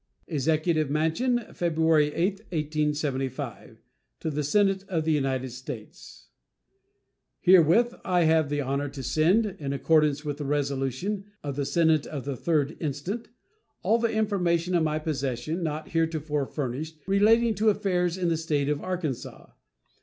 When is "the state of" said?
18.29-18.81